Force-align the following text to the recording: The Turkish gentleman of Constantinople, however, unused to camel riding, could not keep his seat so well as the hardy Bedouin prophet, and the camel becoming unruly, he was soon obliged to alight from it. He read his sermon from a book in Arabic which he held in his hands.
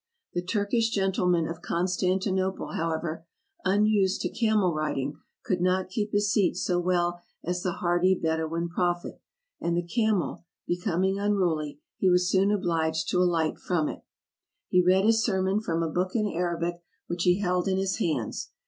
The 0.33 0.41
Turkish 0.41 0.89
gentleman 0.89 1.47
of 1.47 1.61
Constantinople, 1.61 2.69
however, 2.71 3.27
unused 3.63 4.21
to 4.21 4.29
camel 4.31 4.73
riding, 4.73 5.19
could 5.45 5.61
not 5.61 5.89
keep 5.91 6.11
his 6.11 6.33
seat 6.33 6.55
so 6.57 6.79
well 6.79 7.21
as 7.45 7.61
the 7.61 7.73
hardy 7.73 8.15
Bedouin 8.19 8.67
prophet, 8.67 9.21
and 9.59 9.77
the 9.77 9.85
camel 9.85 10.43
becoming 10.65 11.19
unruly, 11.19 11.81
he 11.97 12.09
was 12.09 12.31
soon 12.31 12.49
obliged 12.49 13.09
to 13.09 13.19
alight 13.19 13.59
from 13.59 13.87
it. 13.87 14.01
He 14.69 14.81
read 14.81 15.05
his 15.05 15.23
sermon 15.23 15.59
from 15.59 15.83
a 15.83 15.87
book 15.91 16.15
in 16.15 16.25
Arabic 16.33 16.81
which 17.05 17.25
he 17.25 17.37
held 17.39 17.67
in 17.67 17.77
his 17.77 17.97
hands. 17.99 18.49